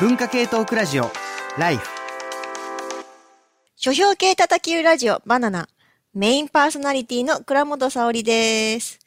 [0.00, 1.08] 文化系トークラジオ
[1.56, 1.88] ライフ
[3.76, 5.68] 書評系叩き売ラジオバナナ
[6.14, 8.98] メインパーソナリティの倉本沙織です。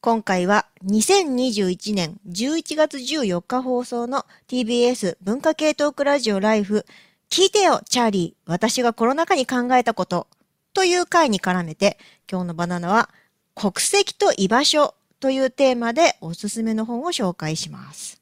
[0.00, 6.84] 今回は2021年11月14日放送の TBS 文化系トークラジオライフ
[7.30, 10.26] 聞いてよチャーリー私がコロナ禍に考えたこと
[10.72, 11.96] という回に絡めて
[12.28, 13.08] 今日のバナナは
[13.54, 18.20] 国籍と居場所というテーマでおすすめの本を紹介します。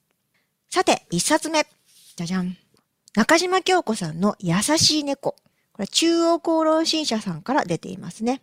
[0.68, 1.66] さて、一冊目。
[2.23, 2.57] じゃじゃん。
[3.14, 5.37] 中島京子さんの優しい猫。
[5.73, 8.42] これ中央公論新社さんから出ていますね。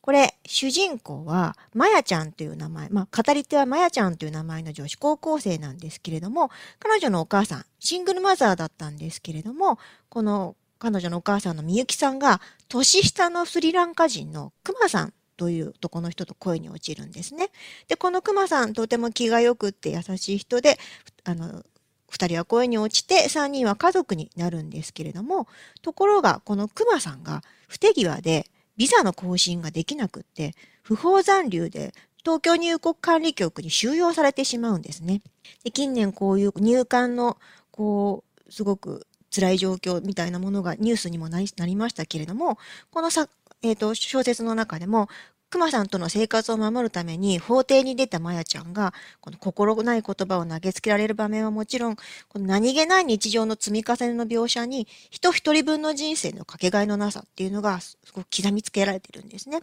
[0.00, 17.50] これ、主人公は、まやちゃんという名前、まあ、語り手はまやちゃんという名前の女子高校生なんですけれども、彼女のお母さん、シングルマザーだったんですけれども、この彼女のお母さんのみゆきさんが、年下のスリランカ人のクマさんという男の人と恋に落ちるんですね。
[17.86, 20.80] で、このクマさん、とても気が良くって優しい人で、
[21.22, 21.62] あの、
[22.12, 25.48] 二人は恋に落ちて、三人は家族になるんですけれども、
[25.80, 28.44] ところが、このクマさんが不手際で、
[28.76, 35.22] ビザの更新ができなくって、不法残留で東京入国管理局に収容されてしまうんですね。
[35.64, 37.38] で近年こういう入管の、
[37.70, 42.58] こう、すごく辛い状況みたいなものがニュースにもなりましたけれども、
[42.90, 43.26] このさ、
[43.62, 45.08] えっ、と、小説の中でも、
[45.52, 59.60] 熊さんとの生活を守るために法廷に出たまやちゃんが、この心ない言葉を投げつけられる場面はもちろん、この何気ない日常の積み重ねの描写に、人一人分の人生のかけがえのなさっていうのが、すごく刻みつけられてるんですね。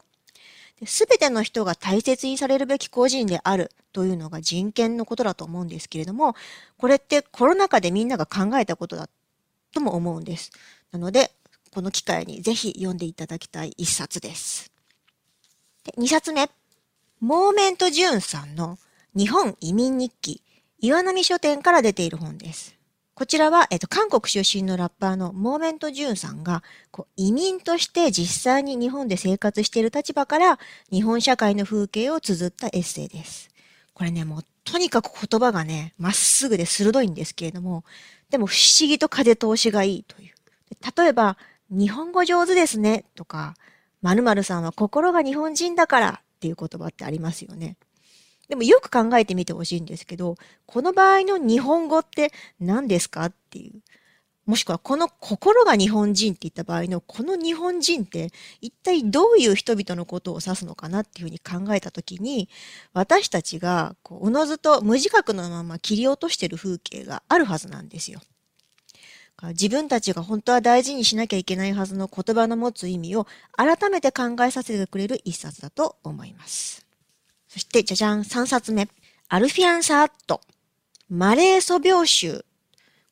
[0.85, 6.35] すべての人が大切にされるべき個人であるというのが人権のことだと思うんですけれども、
[6.77, 9.09] これってコロナ禍でみんなが考えたことだ
[9.73, 10.51] とも思うんです。
[10.91, 11.31] なので、
[11.73, 14.71] この機会にぜひ読んでいただきたい一冊です。
[15.83, 16.49] で2冊目。
[17.19, 18.77] モーメント・ジューンさんの
[19.15, 20.41] 日本移民日記、
[20.79, 22.75] 岩波書店から出ている本です。
[23.13, 30.59] こちらは、えっと、韓国出身のラッパーのモーメント・ジューンさんが、こう移民として実際に日本で生活している立場から、
[30.89, 33.49] 日本社会の風景を綴ったエッセイです。
[33.93, 37.83] これね、もう、とにかく言葉がね、まっすぐで鋭いんですけれども、
[38.29, 40.33] でも不思議と風通しがいいという。
[40.95, 41.37] 例えば、
[41.69, 43.55] 日本語上手ですね、とか、
[44.01, 47.77] 〇〇さんは心が日本人だからっていう言葉ってありますよね。
[48.47, 53.81] でもよく考えてみてほしいんですけど、この場合の日本語って何ですかっていう。
[54.49, 62.49] もしくはこの心が日本人って言った場合のこの日本人って一体どういう人々のことを指すのかなっていうふうに考えたときに
[62.91, 68.21] 私たちがこうおのずと無自覚のまま切り落としてる風景があるはずなんですよ。
[69.47, 76.85] 自分たちが本当は大事にしなきゃいけないはずの言葉の持つ意味を改めて考えさせてくれる一冊だと思います。
[77.47, 78.89] そして、じゃじゃん、3冊目。
[79.29, 80.41] アルフィアン・サーット。
[81.09, 82.45] マレーソ病集。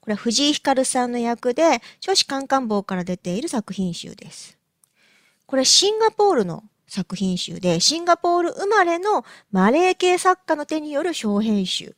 [0.02, 4.58] これは藤井ひかるさんの役で、書士カンカン坊から出ている作品集です。
[5.46, 11.96] これシンガポールの作品集で、シンガポール生まれのマレー系作家の手による小編集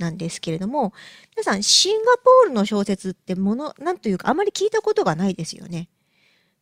[0.00, 0.92] なんですけれども、
[1.36, 5.88] 皆さん、シンガポールの小説ってもの、なんというか、あまり聞いたことがないですよね。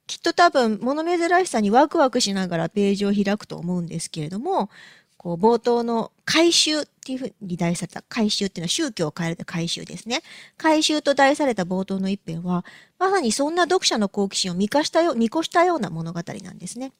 [0.06, 4.71] きっと多分、物珍しさにワクワクしながらページを開くと思うんですけれども、
[5.16, 10.22] こう、冒頭の改宗っていうふうに題された、改宗っていうのは宗教を変える改宗ですね。
[10.56, 12.65] 改宗と題された冒頭の一編は、
[12.98, 16.93] まさにそんな読者の好奇心を見越したよ見越したような物語なんですね。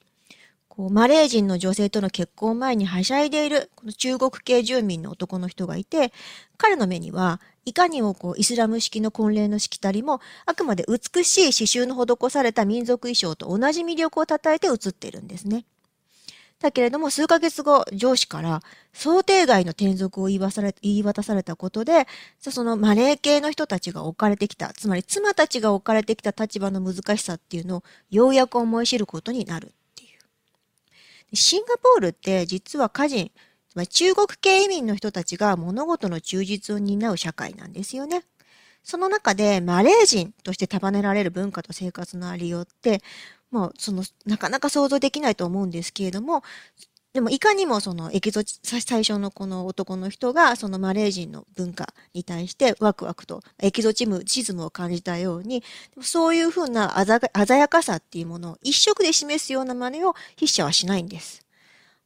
[0.69, 6.13] こうマレー人の女性との結婚前にはしゃいでいるこの中国系住民の男の人がいて、
[6.57, 15.65] 彼の目にはいかにもこうイスラム式の婚礼のしきたりもあくまで美しい刺繍の施された民族衣装と同じ魅力をたたえて映っているんですね。
[16.59, 18.61] だけれども数ヶ月後上司から
[18.93, 22.05] 想定外の転属を言い渡され言い渡されたことで
[22.39, 29.73] そのマレー系の人たちが置かれてきたつまり妻たちが置かれてきた立場の難しさっていうのをようやく思い知ることになる。
[31.33, 33.31] シンガポールって実は歌人
[33.69, 38.23] つまり中国系移民の人たちが物事の忠実を担う社会なんですよね。
[38.83, 43.01] その中でマレー人として束ねられる文化と生活のありようって、
[43.51, 46.43] もうそのなかなか想像できないと思うんですけれども、
[47.13, 55.63] でもいかにもそのエキゾチ、最初のこの男の人がそのマレー人の文化に対してワクワクとエキゾチム、チズムを感じたように、
[56.01, 61.43] そういうふうな鮮やかさっていうものを一色で示すような真似を筆者はしないんです。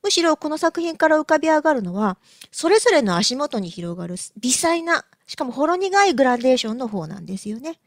[0.03, 2.17] むしろこの作品から浮かび上がるのは、
[2.51, 7.79] それぞれの足元に広がる微細な、しかもほろ苦いグラデーションの方なんですよね。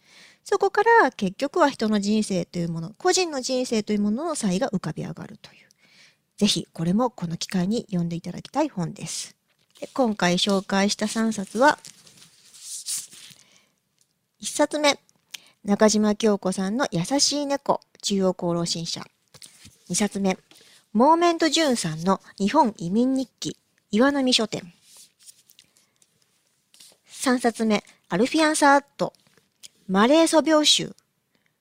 [0.45, 5.67] そこから結局は人の人生というもの、個人の人生というものの差異が浮かび上がるという。
[6.37, 9.37] ぜひこれもこの機会に読んでいただきたい本です。
[9.81, 11.79] で今回紹介した3冊は、
[14.43, 14.99] 1冊目、
[15.65, 19.03] 中島京子さんの優しい猫、中央功労新社。
[19.89, 20.39] 2冊目、
[20.93, 23.57] モーメントジュンさんの日本移民日記、
[23.91, 24.73] 岩波書店。
[27.09, 29.13] 3冊目、アルフィアンサート、
[29.89, 30.95] マレー素描集、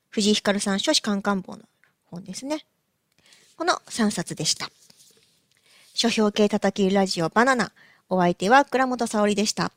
[0.10, 1.66] 藤井光さん書士カンカン本の
[2.06, 2.66] 本ですね。
[3.58, 4.70] この3冊でした。
[5.94, 7.72] 書評系叩きラジオバナナ。
[8.10, 9.72] お相手は倉本沙織でした。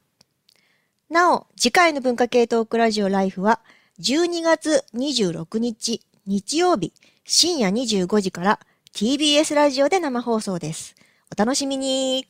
[1.08, 3.60] なお、次回の文化系トークラジオライフは、
[4.00, 6.92] 12月26日日曜日
[7.24, 8.60] 深夜25時から
[8.94, 10.96] TBS ラジオで生放送です。
[11.32, 12.26] お楽しみに